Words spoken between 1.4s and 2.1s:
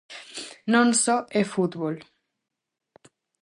fútbol.